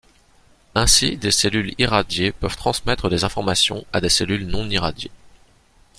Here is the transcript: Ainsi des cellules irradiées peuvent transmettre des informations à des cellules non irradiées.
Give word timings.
Ainsi 0.73 1.15
des 1.15 1.29
cellules 1.29 1.75
irradiées 1.77 2.31
peuvent 2.31 2.57
transmettre 2.57 3.07
des 3.07 3.23
informations 3.23 3.85
à 3.93 4.01
des 4.01 4.09
cellules 4.09 4.47
non 4.47 4.67
irradiées. 4.67 5.11